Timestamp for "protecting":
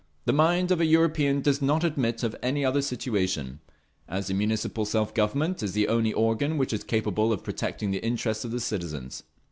7.43-7.91